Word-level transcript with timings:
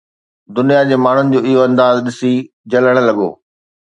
دنيا 0.59 0.79
جي 0.91 0.97
ماڻهن 1.03 1.29
جو 1.35 1.39
اهو 1.49 1.61
انداز 1.67 1.95
ڏسي 2.07 2.33
جلڻ 2.75 3.03
لڳو 3.09 3.29